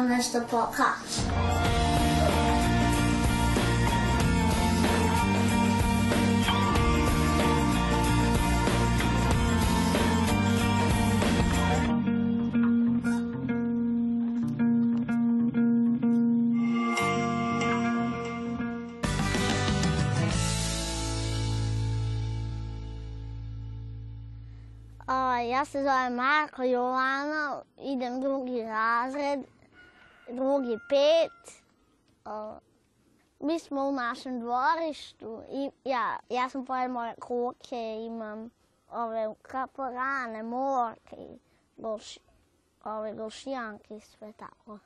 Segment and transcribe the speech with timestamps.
[0.00, 1.20] vam nešto pokaže.
[25.06, 29.40] A, Ja se zovem Marko Jovana, idem drugi razred,
[30.32, 31.62] drugi pet.
[33.40, 38.50] Mi smo u našem dvorištu i ja, ja sam pored moje kuće, imam
[38.90, 41.38] ove kaporane, morke i
[41.76, 42.18] golš,
[42.84, 44.78] ove golšijanke i sve tako.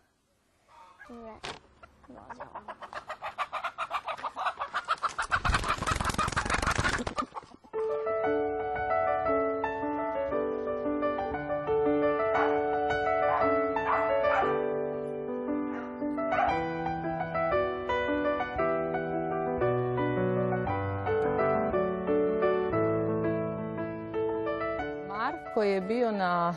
[1.06, 1.34] Sve
[2.08, 3.03] vozila.
[25.34, 26.54] Marko je bio na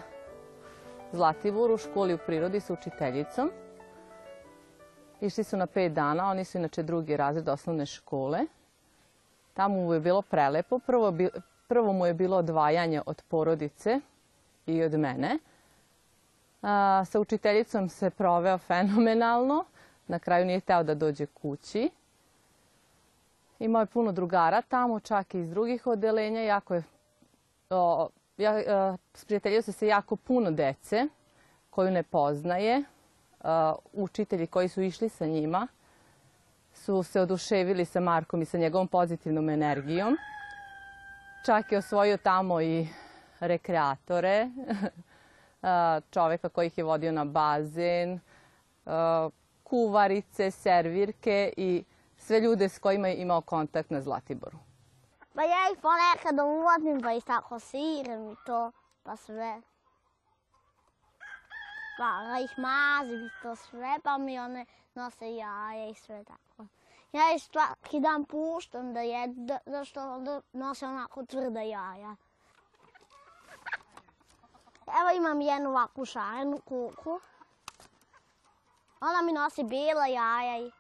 [1.12, 3.52] Zlatiboru u školi u prirodi sa učiteljicom.
[5.22, 8.40] Išli su na pet dana, oni su inače drugi razred osnovne škole.
[9.54, 10.80] Tamo mu je bilo prelepo.
[10.80, 11.14] Prvo,
[11.68, 14.00] prvo mu je bilo odvajanje od porodice
[14.66, 15.40] i od mene.
[16.62, 19.66] A, sa učiteljicom se proveo fenomenalno.
[20.08, 21.90] Na kraju nije hteo da dođe kući.
[23.60, 26.42] Imao je puno drugara tamo, čak i iz drugih odeljenja.
[26.42, 26.84] Jako je
[27.70, 31.08] o, ja, e, sprijateljio se sa jako puno dece
[31.70, 32.78] koju ne poznaje.
[32.78, 32.84] E,
[33.94, 35.68] učitelji koji su išli sa njima
[36.74, 40.18] su se oduševili sa Markom i sa njegovom pozitivnom energijom.
[41.46, 42.88] Čak je osvojio tamo i
[43.40, 44.50] rekreatore, e,
[46.12, 48.20] čoveka koji ih je vodio na bazen,
[49.64, 51.84] kuvarice, servirke i
[52.18, 54.67] sve ljude s kojima je imao kontakt na Zlatiboru.
[55.38, 58.72] Pa ja ih ponekad uvodim, pa ih tako siram i to,
[59.04, 59.62] pa sve.
[61.98, 64.66] Pa ja ih mazim i to sve, pa mi one
[64.96, 66.66] nose jaja i sve tako.
[67.12, 72.16] Ja ih svaki dan puštam da jedu, da, da što da nose onako tvrda jaja.
[75.02, 77.20] Evo imam jednu ovakvu šarenu kuku.
[79.02, 80.72] Ona mi nosi bijela jaja i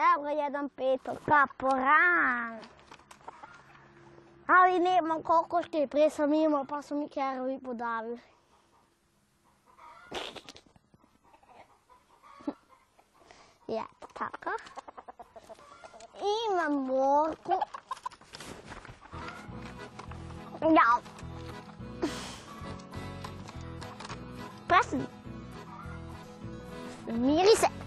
[0.00, 2.58] Evo ga jedan peto, kaporan.
[4.46, 8.20] Ali nemam kokoške, pre sam imao pa su mi kerovi podavili.
[13.68, 14.50] I eto tako.
[16.50, 17.60] Imam morku.
[20.60, 21.00] Ja.
[24.68, 25.04] Presne.
[27.06, 27.79] Miri se.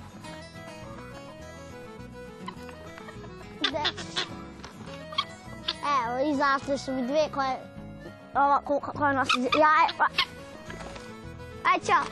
[6.33, 7.59] Izašle su mi dve koje...
[8.35, 8.61] Ova
[8.95, 10.09] koja nosi jaje.
[11.63, 12.03] Aj, čao.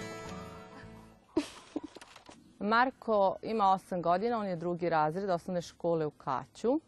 [2.72, 6.80] Marko ima 8 godina, on je drugi razred osnovne škole u Kaću.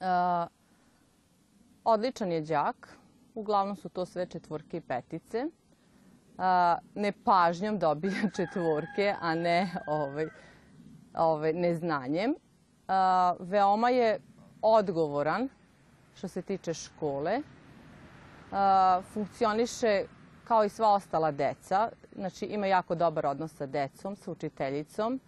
[0.00, 0.06] E,
[1.84, 2.98] odličan je đak,
[3.34, 5.38] uglavnom su to sve četvorke i petice.
[5.38, 5.48] E,
[6.94, 10.26] nepažnjom dobija četvorke, a ne ovaj,
[11.14, 12.30] ovaj, neznanjem.
[12.30, 12.36] E,
[13.40, 14.20] veoma je
[14.62, 15.48] odgovoran
[16.14, 17.40] što se tiče škole.
[19.12, 20.04] Funkcioniše
[20.44, 21.88] kao i sva ostala deca.
[22.14, 25.20] Znači ima jako dobar odnos sa decom, sa učiteljicom.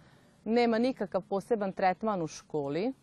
[0.43, 2.93] Nema nikakav poseban tretman u školi.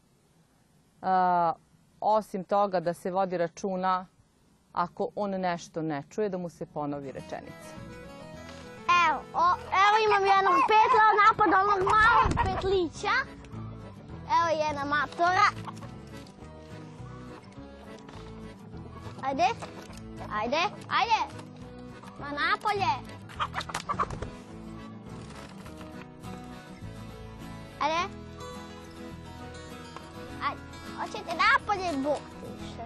[2.00, 4.06] Osim toga da se vodi računa
[4.72, 7.74] ako on nešto ne čuje, da mu se ponovi rečenica.
[9.08, 9.20] Evo,
[9.84, 13.14] evo imam jednog petla napad onog malog petlića.
[14.36, 15.48] Evo jedna matora.
[19.26, 19.46] Ajde,
[20.32, 20.56] ajde,
[20.88, 21.20] ajde.
[22.19, 22.93] Ma napolje.
[27.81, 28.02] Ajde.
[30.43, 30.61] Ajde,
[30.99, 32.82] hoćete napolje, ti više.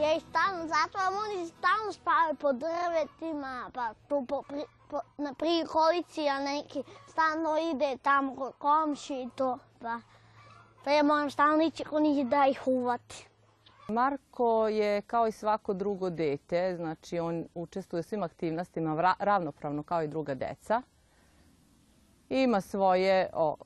[0.00, 5.34] Ja ih stalno zatvaram, oni stalno spavaju po drvetima, pa tu po, pri, po, na
[5.34, 10.00] prikolici, a neki stalno ide tamo kod komši i to, pa,
[10.84, 13.28] pa ja moram stalno ići kod njih da ih uvati.
[13.88, 20.02] Marko je kao i svako drugo dete, znači on učestvuje u svim aktivnostima ravnopravno kao
[20.02, 20.82] i druga deca.
[22.28, 23.56] Ima svoje o,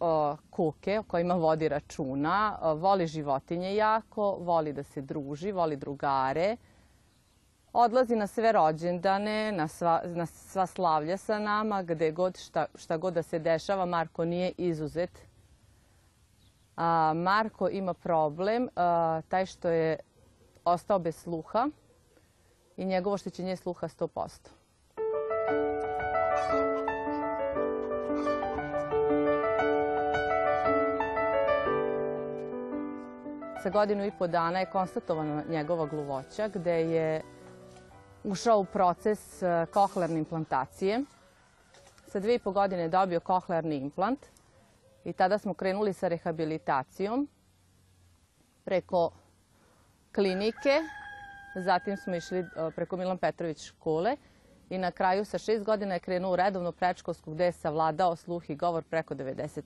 [0.00, 5.76] o, kuke o kojima vodi računa, o, voli životinje jako, voli da se druži, voli
[5.76, 6.56] drugare.
[7.72, 12.96] odlazi na sve rođendane, na sva, na sva slavlja sa nama, gde god, šta, šta
[12.96, 15.26] god da se dešava, Marko nije izuzet.
[16.76, 18.68] A, Marko ima problem,
[19.28, 19.98] taj što je
[20.64, 21.68] ostao bez sluha
[22.76, 24.48] i njegovo oštećenje sluha 100%.
[33.62, 37.22] Sa godinu i po dana je konstatovana njegova gluvoća, gde je
[38.24, 41.00] ušao u proces e, kohlearne implantacije.
[42.06, 44.26] Sa dve i po godine je dobio kohlearni implant
[45.06, 47.28] i tada smo krenuli sa rehabilitacijom
[48.64, 49.10] preko
[50.14, 50.82] klinike,
[51.56, 54.16] zatim smo išli e, preko Milan Petrović škole
[54.70, 58.50] i na kraju sa šest godina je krenuo u redovnu prečkolsku gde je savladao sluh
[58.50, 59.62] i govor preko 90%.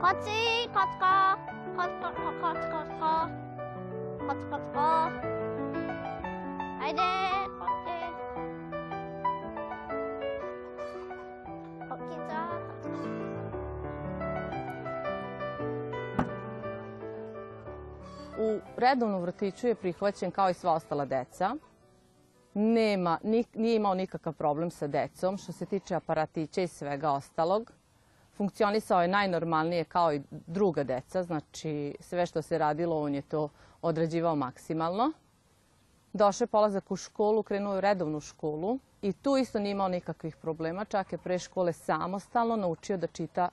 [0.00, 1.12] Koci, kocko,
[1.76, 3.28] kocko, kocko, kocko,
[4.26, 5.10] kocko, kocko.
[6.82, 7.57] Ajde,
[18.78, 21.56] U redovnom vrtiću je prihvaćen kao i sva ostala deca.
[22.54, 27.72] Nema, ni- nije imao nikakav problem sa decom što se tiče aparatića i svega ostalog.
[28.36, 33.48] Funkcionisao je najnormalnije kao i druga deca, znači sve što se radilo on je to
[33.82, 35.12] odrađivao maksimalno.
[36.12, 40.36] Došao je polazak u školu, krenuo je redovnu školu i tu isto nije imao nikakvih
[40.36, 43.48] problema, čak je pre škole samostalno naučio da čita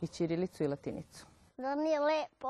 [0.00, 1.26] i ćirilicu i latinicu.
[1.56, 2.48] Zar nije lepo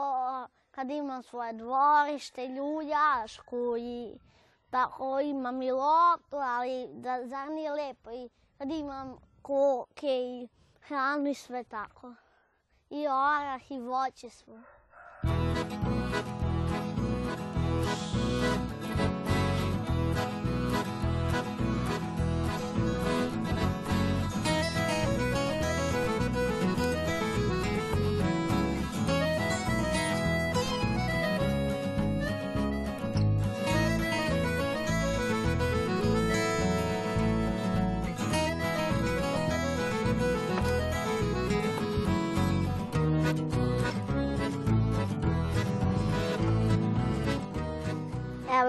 [0.72, 4.18] kad imam svoje dvorište, ljuljašku i
[4.70, 10.48] tako imam i loptu, ali da, zar nije lepo i kad imam koke i
[10.80, 12.14] hranu i sve tako.
[12.90, 14.62] I orah i voće svo.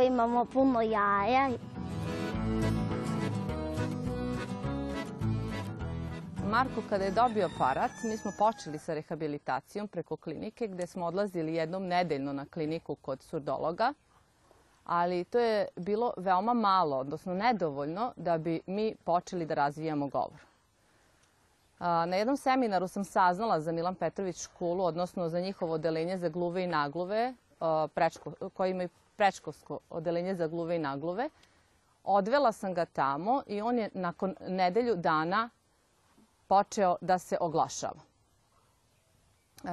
[0.06, 1.50] Imamo puno jaja.
[6.50, 11.56] Marko kada je dobio aparat, mi smo počeli sa rehabilitacijom preko klinike gde smo odlazili
[11.56, 13.94] jednom nedeljno na kliniku kod surdologa,
[14.86, 20.40] ali to je bilo veoma malo, odnosno nedovoljno da bi mi počeli da razvijamo govor.
[21.80, 26.64] Na jednom seminaru sam saznala za Milan Petrović školu, odnosno za njihovo odelenje za gluve
[26.64, 27.34] i nagluve,
[27.96, 31.30] prečko- koji imaju prečkolsko odelenje za gluve i nagluve.
[32.04, 35.50] Odvela sam ga tamo i on je nakon nedelju dana
[36.48, 38.02] počeo da se oglašava.
[39.64, 39.70] Uh,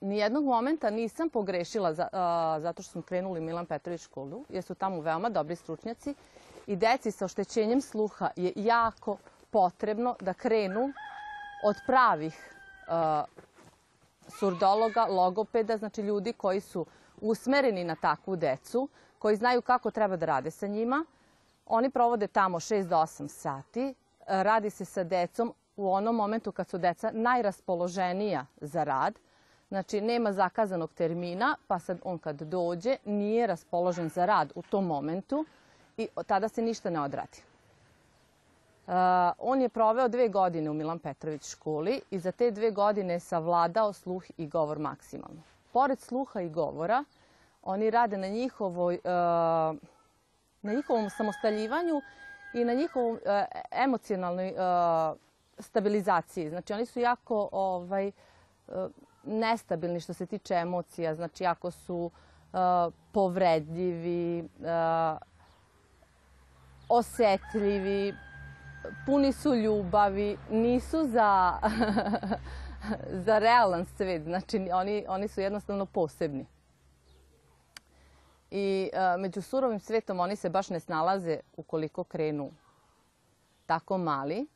[0.00, 4.74] nijednog momenta nisam pogrešila a, zato što smo krenuli u Milan Petrović školu, jer su
[4.74, 6.14] tamo veoma dobri stručnjaci
[6.66, 9.16] i deci sa oštećenjem sluha je jako
[9.50, 10.92] potrebno da krenu
[11.64, 12.54] od pravih
[12.88, 13.24] a,
[14.28, 16.86] surdologa, logopeda, znači ljudi koji su
[17.30, 18.88] usmereni na takvu decu,
[19.18, 21.04] koji znaju kako treba da rade sa njima.
[21.66, 23.94] Oni provode tamo 6 do 8 sati.
[24.26, 29.18] Radi se sa decom u onom momentu kad su deca najraspoloženija za rad.
[29.68, 34.86] Znači, nema zakazanog termina, pa sad on kad dođe nije raspoložen za rad u tom
[34.86, 35.44] momentu
[35.96, 37.42] i tada se ništa ne odradi.
[38.86, 38.92] Uh,
[39.38, 43.20] on je proveo dve godine u Milan Petrović školi i za te dve godine je
[43.20, 45.51] savladao sluh i govor maksimalno.
[45.72, 47.04] Pored sluha i govora,
[47.62, 49.10] oni rade na, njihovoj, uh,
[50.62, 52.00] na njihovom samostaljivanju
[52.54, 53.20] i na njihovom uh,
[53.70, 55.16] emocionalnoj uh,
[55.58, 56.48] stabilizaciji.
[56.48, 58.12] Znači, oni su jako ovaj,
[59.24, 62.10] nestabilni što se tiče emocija, znači jako su
[63.12, 64.48] povredljivi,
[66.88, 68.14] osetljivi,
[69.06, 71.58] puni su ljubavi, nisu za,
[73.26, 76.46] za realan svet, znači oni, oni su jednostavno posebni.
[78.50, 82.50] I e, među surovim svetom oni se baš ne snalaze ukoliko krenu
[83.66, 84.46] tako mali.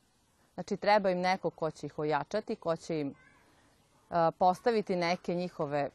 [0.55, 3.15] Znači treba im neko ko će ih ojačati, ko će im e,
[4.39, 5.91] postaviti neke njihove,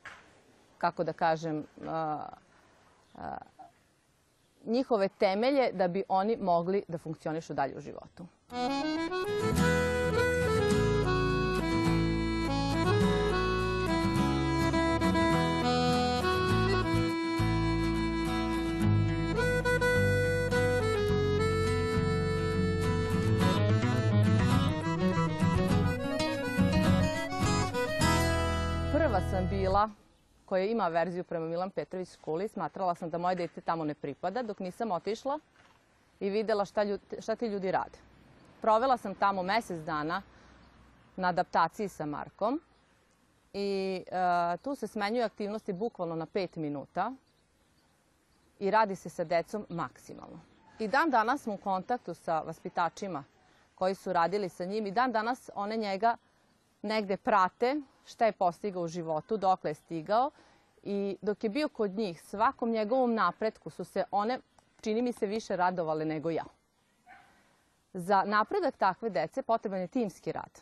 [0.77, 1.63] kako da kažem, e,
[4.65, 8.25] njihove temelje da bi oni mogli da funkcionišu dalje u životu.
[29.41, 29.89] Sam bila,
[30.45, 34.43] koja ima verziju prema Milan Petrović školi, smatrala sam da moje dete tamo ne pripada,
[34.43, 35.39] dok nisam otišla
[36.19, 36.85] i videla šta,
[37.19, 37.97] šta ti ljudi rade.
[38.61, 40.21] Provela sam tamo mesec dana
[41.15, 42.61] na adaptaciji sa Markom
[43.53, 47.13] i e, tu se smenjuju aktivnosti bukvalno na 5 minuta
[48.59, 50.39] i radi se sa decom maksimalno.
[50.79, 53.23] I dan danas smo u kontaktu sa vaspitačima
[53.75, 56.17] koji su radili sa njim i dan danas one njega
[56.81, 60.31] negde prate šta je postigao u životu, dokle je stigao
[60.83, 64.39] i dok je bio kod njih, svakom njegovom napretku su se one,
[64.81, 66.45] čini mi se, više radovale nego ja.
[67.93, 70.61] Za napredak takve dece potreban je timski rad.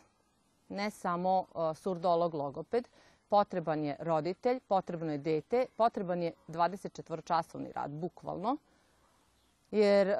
[0.68, 2.88] Ne samo uh, surdolog logoped,
[3.28, 8.56] potreban je roditelj, potrebno je dete, potreban je 24-časovni rad, bukvalno.
[9.70, 10.14] Jer uh,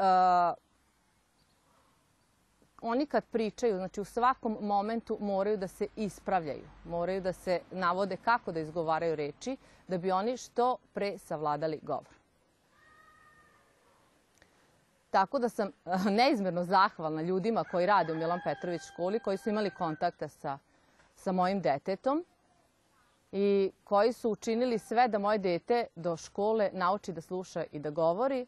[2.82, 8.16] oni kad pričaju, znači u svakom momentu moraju da se ispravljaju, moraju da se navode
[8.16, 9.56] kako da izgovaraju reči,
[9.88, 12.20] da bi oni što pre savladali govor.
[15.10, 15.70] Tako da sam
[16.20, 20.58] neizmerno zahvalna ljudima koji rade u Milan Petrović školi, koji su imali kontakta sa,
[21.14, 22.24] sa mojim detetom
[23.32, 27.90] i koji su učinili sve da moje dete do škole nauči da sluša i da
[27.90, 28.46] govori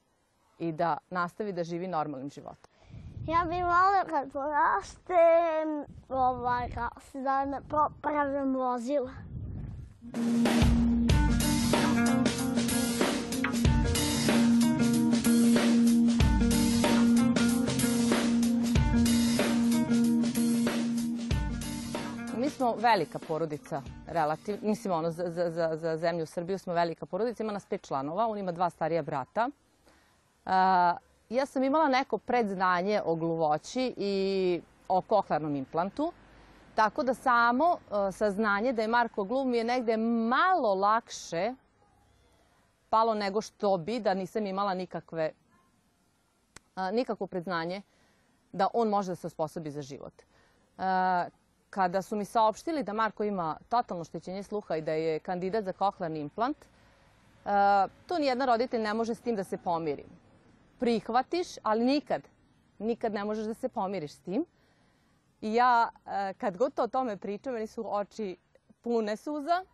[0.58, 2.71] i da nastavi da živi normalnim životom.
[3.26, 9.10] Ja bih volio kad porastem, ovaj, kako se da popravim vozila.
[22.36, 27.42] Mi smo velika porodica, relativ, mislim ono, za, za, za zemlju Srbiju smo velika porodica,
[27.42, 29.50] ima nas pet članova, on ima dva starija brata.
[30.44, 36.12] Uh, ja sam imala neko predznanje o gluvoći i o koklarnom implantu,
[36.74, 41.54] tako da samo uh, saznanje da je Marko gluv mi je negde malo lakše
[42.90, 45.30] palo nego što bi da nisam imala nikakve,
[46.76, 47.82] uh, nikakvo predznanje
[48.52, 50.12] da on može da se osposobi za život.
[50.76, 50.84] Uh,
[51.70, 55.72] kada su mi saopštili da Marko ima totalno štećenje sluha i da je kandidat za
[55.72, 56.56] koklarni implant,
[58.06, 60.04] to nijedan roditelj ne može s tim da se pomiri
[60.82, 62.22] prihvatiš, ali nikad,
[62.78, 64.44] nikad ne možeš da se pomiriš s tim.
[65.40, 68.36] I ja, e, kad god to o tome pričam, meni su oči
[68.80, 69.64] pune suza.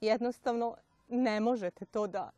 [0.00, 0.76] Jednostavno,
[1.08, 2.30] ne možete to da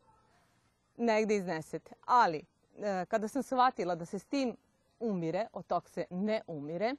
[0.97, 1.95] negde iznesete.
[2.05, 2.45] Ali,
[2.77, 4.55] e, kada sam shvatila da se s tim
[4.99, 6.95] umire, od tog se ne umire,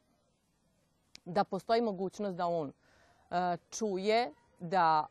[1.24, 2.72] da postoji mogućnost da on
[3.30, 5.06] e, čuje, da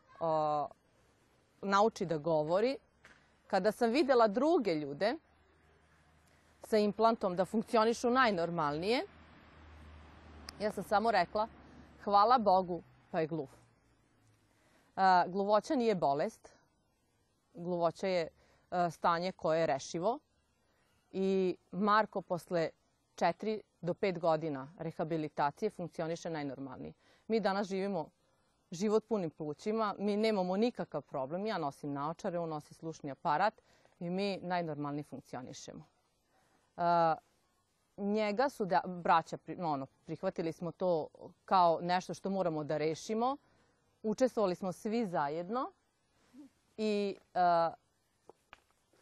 [1.62, 2.78] nauči da govori,
[3.48, 5.16] kada sam videla druge ljude
[6.64, 9.06] sa implantom da funkcionišu najnormalnije,
[10.60, 11.48] ja sam samo rekla
[12.04, 13.48] hvala Bogu pa je gluv.
[14.96, 16.50] A, gluvoća nije bolest,
[17.54, 18.28] gluvoća je
[18.72, 20.20] a, stanje koje je rešivo.
[21.12, 22.70] I Marko posle
[23.16, 26.94] 4 do 5 godina rehabilitacije funkcioniše najnormalnije.
[27.28, 28.10] Mi danas živimo
[28.72, 33.62] život punim plućima, mi nemamo nikakav problem, ja nosim naočare, on nosi slušni aparat
[34.00, 35.93] i mi najnormalnije funkcionišemo
[37.98, 41.08] njega su da, braća, ono, prihvatili smo to
[41.46, 43.38] kao nešto što moramo da rešimo.
[44.04, 45.72] Učestvovali smo svi zajedno
[46.78, 47.74] i uh,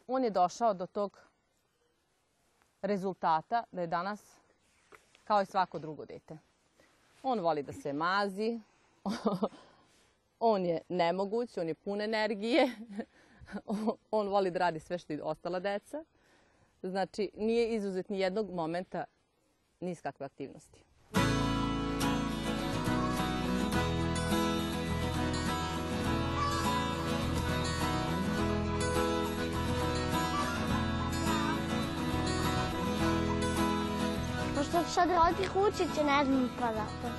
[0.06, 1.18] on je došao do tog
[2.82, 4.36] rezultata da je danas
[5.24, 6.38] kao i svako drugo dete.
[7.22, 8.60] On voli da se mazi,
[10.40, 12.70] on je nemoguć, on je pun energije,
[14.10, 16.04] on voli da radi sve što i ostala deca.
[16.82, 19.04] Znači, nije izuzet ni jednog momenta
[19.80, 20.84] ni kakve aktivnosti.
[34.56, 37.14] Pošto sad rodi kućice, ne znam pa zato.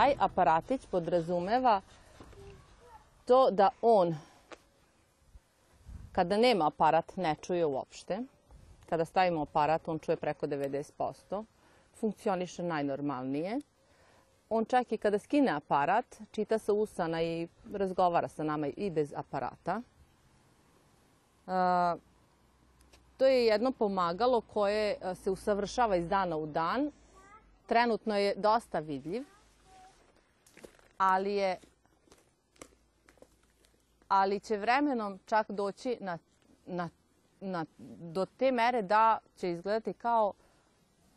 [0.00, 1.80] Taj aparatić podrazumeva
[3.24, 4.14] to da on,
[6.12, 8.18] kada nema aparat, ne čuje uopšte.
[8.88, 11.44] Kada stavimo aparat, on čuje preko 90%.
[12.00, 13.60] Funkcioniše najnormalnije.
[14.48, 19.12] On čak i kada skine aparat, čita sa usana i razgovara sa nama i bez
[19.16, 19.82] aparata.
[23.16, 26.90] to je jedno pomagalo koje se usavršava iz dana u dan
[27.66, 29.24] trenutno je dosta vidljiv,
[31.00, 31.56] ali je
[34.08, 36.18] ali će vremenom čak doći na,
[36.66, 36.88] na,
[37.40, 37.64] na,
[38.12, 40.32] do te mere da će izgledati kao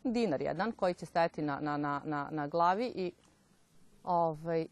[0.04, 3.12] dinar jedan koji će stajati na, na, na, na, na glavi i
[4.04, 4.66] ovaj,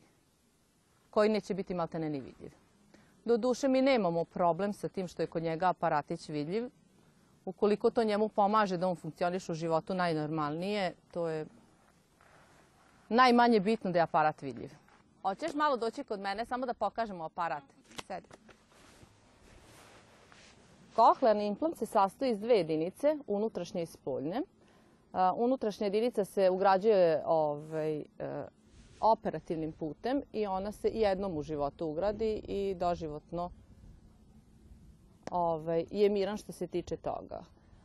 [1.11, 2.53] koji neće biti maltene ni vidljiv.
[3.25, 6.71] Do duše mi nemamo problem sa tim što je kod njega aparatić vidljiv.
[7.45, 11.47] Ukoliko to njemu pomaže da on funkcioniš u životu najnormalnije, to je
[13.09, 14.82] najmanje bitno da je aparat vidljiv.
[15.23, 17.63] Hoćeš malo doći kod mene samo da pokažemo aparat?
[18.07, 18.29] Sedi.
[20.97, 24.43] Kohlearni implant se sastoji iz dve jedinice, unutrašnje i spoljne.
[25.37, 28.05] Unutrašnja jedinica se ugrađuje ovaj, e,
[29.01, 33.51] operativnim putem i ona se jednom u životu ugradi i doživotno
[35.31, 37.45] ovaj, je miran što se tiče toga.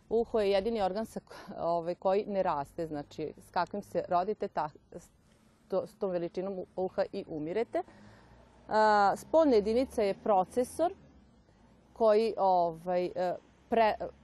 [0.09, 1.19] Uho je jedini organ sa,
[1.59, 4.69] ovaj, koji ne raste, znači s kakvim se rodite, ta,
[5.71, 7.83] s tom veličinom uha i umirete.
[8.67, 10.93] A, spoljna jedinica je procesor
[11.93, 13.35] koji ovaj, e,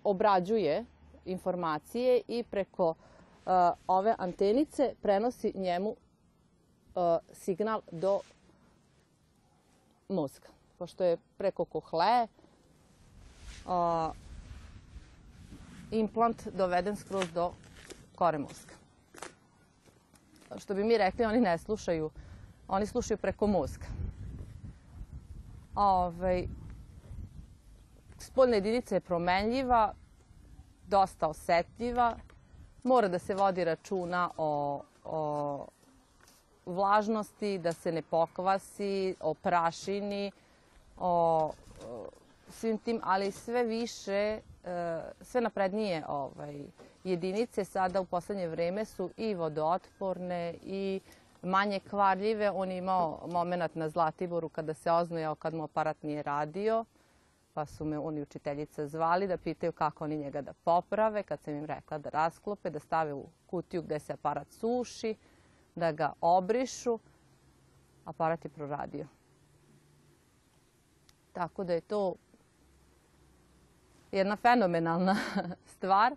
[0.03, 0.85] obrađuje
[1.25, 3.53] informacije i preko uh,
[3.87, 8.19] ove antenice prenosi njemu uh, signal do
[10.09, 10.47] mozga.
[10.77, 12.27] Pošto je preko kohle
[13.65, 14.15] uh,
[15.91, 17.51] implant doveden skroz do
[18.15, 18.82] kore mozga.
[20.57, 22.09] Što bi mi rekli, oni ne slušaju,
[22.67, 23.85] oni slušaju preko mozga.
[25.75, 26.47] Ove, ovaj,
[28.17, 29.93] spoljna jedinica je promenljiva,
[30.87, 32.15] dosta osetljiva.
[32.83, 35.65] Mora da se vodi računa o, o
[36.65, 40.31] vlažnosti, da se ne pokvasi, o prašini,
[40.97, 41.51] o,
[41.89, 42.09] o
[42.49, 44.39] svim tim, ali sve više,
[45.21, 46.63] sve naprednije ovaj,
[47.03, 51.01] jedinice sada u poslednje vreme su i vodootporne i
[51.41, 52.51] manje kvarljive.
[52.51, 56.85] On je imao moment na Zlatiboru kada se oznojao kad mu aparat nije radio
[57.53, 61.23] pa su me oni učiteljica zvali da pitaju kako oni njega da poprave.
[61.23, 65.15] Kad sam im rekla da rasklope, da stave u kutiju gde se aparat suši,
[65.75, 66.99] da ga obrišu,
[68.05, 69.07] aparat je proradio.
[71.33, 72.15] Tako da je to
[74.17, 75.15] jedna fenomenalna
[75.75, 76.15] stvar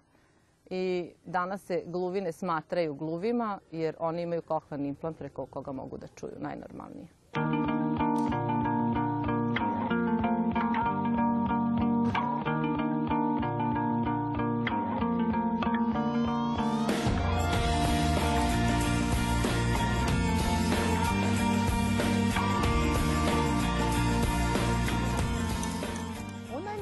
[0.70, 6.06] i danas se gluvine smatraju gluvima jer oni imaju kohlearni implant preko koga mogu da
[6.06, 7.15] čuju najnormalnije.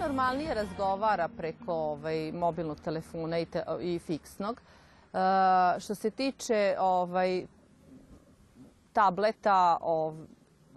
[0.05, 4.61] Najnormalnije razgovara preko ovaj, mobilnog telefona i, te, i fiksnog.
[5.13, 5.19] Uh,
[5.79, 7.47] što se tiče ovaj,
[8.93, 10.15] tableta, ov,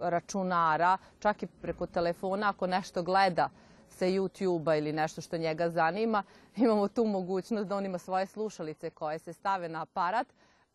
[0.00, 3.48] računara, čak i preko telefona, ako nešto gleda
[3.88, 6.22] sa YouTube-a ili nešto što njega zanima,
[6.64, 10.26] imamo tu mogućnost da on ima svoje slušalice koje se stave na aparat,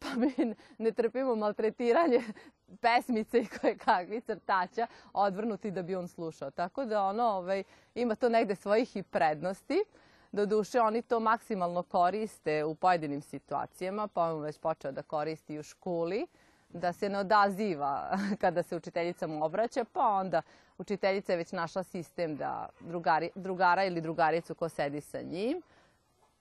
[0.03, 2.21] pa mi ne trpimo maltretiranje
[2.81, 6.51] pesmice i koje kakvi crtača odvrnuti da bi on slušao.
[6.51, 7.63] Tako da ono, ovaj,
[7.95, 9.83] ima to negde svojih i prednosti.
[10.31, 15.63] Doduše, oni to maksimalno koriste u pojedinim situacijama, pa on već počeo da koristi u
[15.63, 16.27] školi,
[16.69, 20.41] da se ne odaziva kada se učiteljicama obraća, pa onda
[20.77, 25.61] učiteljica je već našla sistem da drugari, drugara ili drugaricu ko sedi sa njim,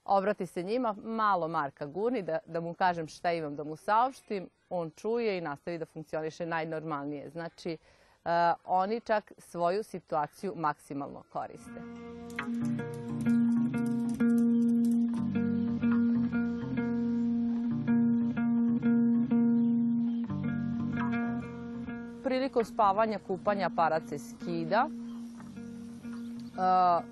[0.05, 4.49] obrati se njima, malo Marka gurni da, da mu kažem šta imam da mu saopštim,
[4.69, 7.29] on čuje i nastavi da funkcioniše najnormalnije.
[7.29, 7.77] Znači,
[8.25, 8.31] uh,
[8.65, 11.81] oni čak svoju situaciju maksimalno koriste.
[22.23, 24.89] Prilikom spavanja, kupanja aparat se skida.
[26.53, 27.05] Uh,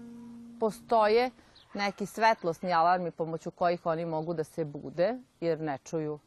[0.60, 1.30] postoje
[1.74, 6.20] neki svetlosni alarmi pomoću kojih oni mogu da se bude, jer ne čuju.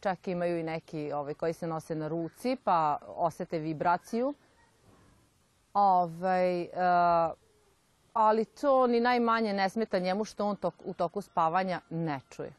[0.00, 4.34] Čak imaju i neki ovaj, koji se nose na ruci, pa osete vibraciju.
[5.74, 6.68] Ovaj, uh,
[8.12, 12.52] ali to ni najmanje ne smeta njemu što on tok, u toku spavanja ne čuje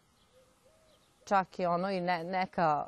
[1.29, 2.87] čak i ono i ne, neka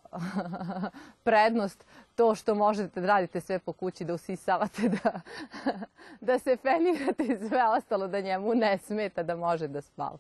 [1.24, 5.22] prednost to što možete da radite sve po kući, da usisavate, da,
[6.28, 10.18] da se fenirate i sve ostalo, da njemu ne smeta da može da spava.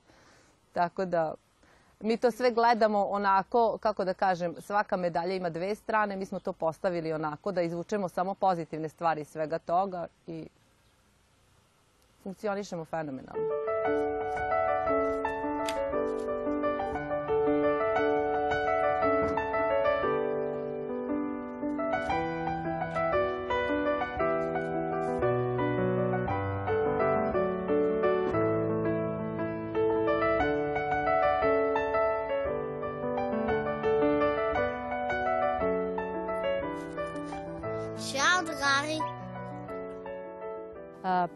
[0.73, 1.33] Tako da
[1.99, 6.39] mi to sve gledamo onako, kako da kažem, svaka medalja ima dve strane, mi smo
[6.39, 10.47] to postavili onako da izvučemo samo pozitivne stvari iz svega toga i
[12.23, 13.43] funkcionišemo fenomenalno.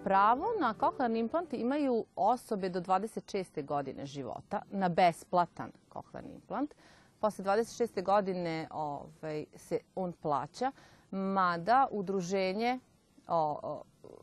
[0.04, 3.65] Pravo na kohlearni implant imaju osobe do 26.
[3.65, 6.74] godine života na besplatan kohlearni implant.
[7.20, 8.04] Posle 26.
[8.04, 10.72] godine ovaj, se on plaća,
[11.12, 12.80] mada udruženje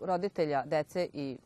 [0.01, 1.39] roditelja, dece i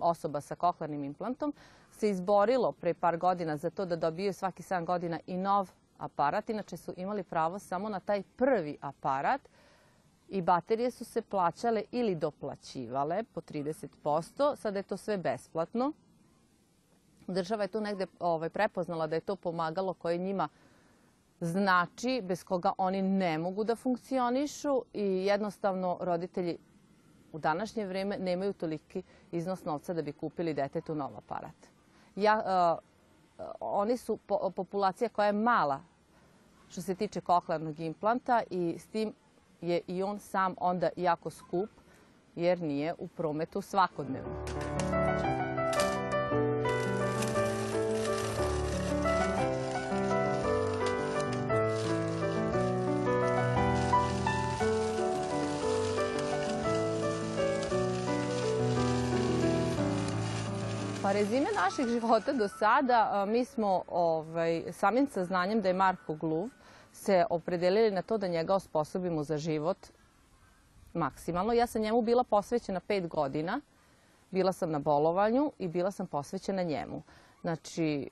[0.00, 1.54] osoba sa kohlearnim implantom
[1.90, 6.50] se izborilo pre par godina za to da dobiju svaki 7 godina i nov aparat.
[6.50, 9.40] Inače su imali pravo samo na taj prvi aparat
[10.32, 14.56] i baterije su se plaćale ili doplaćivale po 30%.
[14.56, 15.92] Sada je to sve besplatno.
[17.26, 20.48] Država je tu negde ovaj, prepoznala da je to pomagalo koje njima
[21.40, 26.56] znači, bez koga oni ne mogu da funkcionišu i jednostavno roditelji
[27.32, 31.68] u današnje vreme nemaju toliki iznos novca da bi kupili detetu nov aparat.
[32.16, 32.42] Ja,
[33.38, 35.80] uh, oni su po, populacija koja je mala
[36.68, 39.14] što se tiče koklarnog implanta i s tim
[39.62, 41.70] je i on sam onda jako skup
[42.34, 44.44] jer nije u prometu svakodnevno.
[61.02, 66.48] Pa rezime naših života do sada, mi smo ovaj, samim saznanjem da je Marko gluv,
[66.92, 69.78] se opredelili na to da njega osposobimo za život
[70.94, 71.52] maksimalno.
[71.52, 73.60] Ja sam njemu bila posvećena pet godina.
[74.30, 77.02] Bila sam na bolovanju i bila sam posvećena njemu.
[77.40, 78.08] Znači,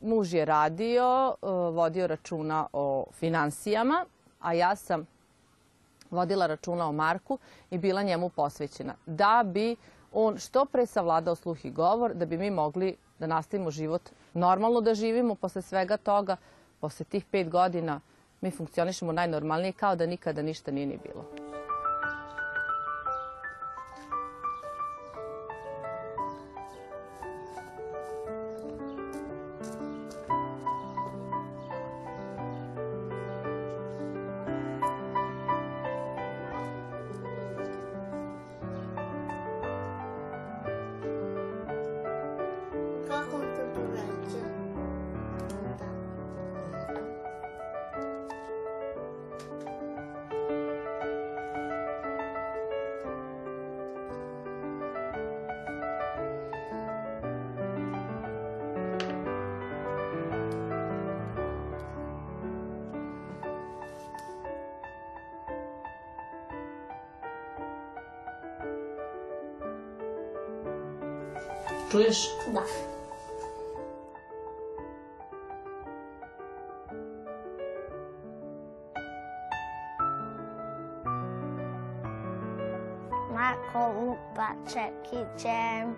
[0.00, 4.06] muž je radio, e, vodio računa o finansijama,
[4.40, 5.06] a ja sam
[6.10, 7.38] vodila računa o Marku
[7.70, 8.94] i bila njemu posvećena.
[9.06, 9.76] Da bi
[10.12, 14.80] on što pre savladao sluh i govor, da bi mi mogli da nastavimo život normalno
[14.80, 16.36] da živimo posle svega toga,
[16.80, 18.00] posle tih pet godina
[18.40, 21.45] mi funkcionišemo najnormalnije kao da nikada ništa nije ni bilo.
[71.90, 72.28] Čuješ?
[72.54, 72.62] Da.
[83.34, 85.96] Marko lupa čekićem,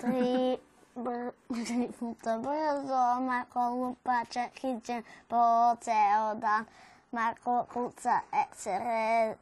[0.00, 0.56] tri
[0.94, 1.30] br
[1.66, 6.64] tri puta brzo, Marko lupa čekićem po ceo dan.
[7.12, 9.34] Marko kuca eksere,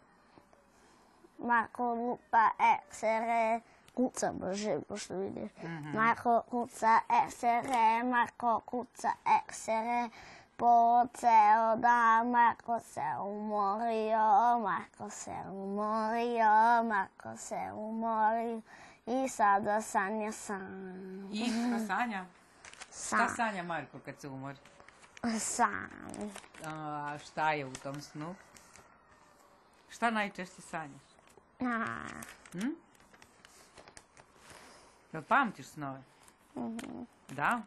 [1.39, 3.61] Marko lupa eksere,
[3.95, 5.51] kuca brže, pošto vidiš.
[5.95, 10.09] Marko kuca eksere, Marko kuca eksere,
[10.57, 12.31] po ceo dan.
[12.31, 14.19] Marko se umorio,
[14.61, 16.53] Marko se umorio,
[16.85, 18.61] Marko se umorio.
[19.07, 21.29] I sada sanja sam.
[21.33, 22.25] I šta sanja?
[22.81, 23.29] Šta Sam.
[23.29, 24.59] sanja Marko kad se umori?
[25.39, 25.91] Sam.
[26.67, 28.35] A, šta je u tom snu?
[29.89, 31.03] Šta najčešće sanjaš?
[31.61, 31.97] A,
[32.53, 32.69] Hm?
[35.15, 36.03] Jel pamtiš snove?
[37.29, 37.61] Da?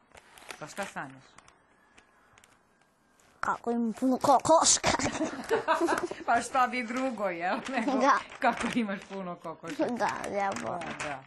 [0.60, 1.24] Pa šta sanjaš?
[3.48, 4.90] kako im puno kokoška.
[6.26, 7.58] Pa šta bi drugo, jel?
[7.70, 8.20] Nego Da.
[8.40, 9.86] kako imaš puno kokoša.
[10.02, 11.20] da, ja Pa, da.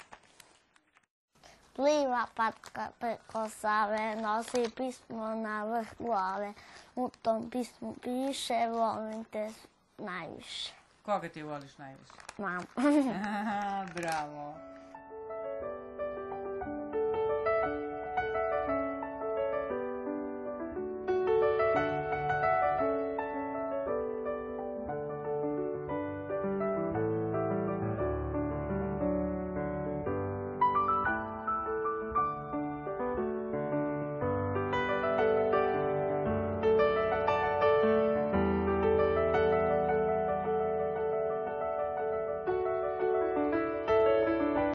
[1.73, 6.53] Pliva patka preko Save, nosi pismo na vrh glave.
[6.97, 9.53] U tom pismu piše, volim te
[9.99, 10.73] najviše.
[11.03, 12.13] Koga ti voliš najviše?
[12.39, 12.67] Mam.
[13.25, 14.55] Aha, bravo.